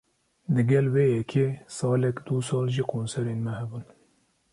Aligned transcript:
Digel 0.55 0.85
vê 0.93 1.05
yekê, 1.15 1.45
salek 1.75 2.15
du 2.25 2.35
sal 2.47 2.65
jî 2.75 2.83
konserên 2.91 3.39
me 3.45 3.53
hebûn 3.59 3.85